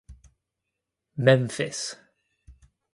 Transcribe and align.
Memphis. 1.15 1.95